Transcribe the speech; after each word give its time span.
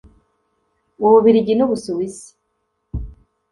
u 1.03 1.05
Bubiligi 1.11 1.53
n’u 1.55 1.69
Busuwisi 1.71 2.29